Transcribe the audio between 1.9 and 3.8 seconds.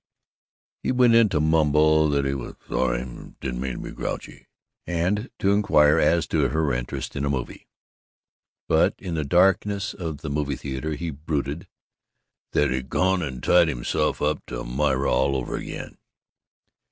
that he was "sorry, didn't mean to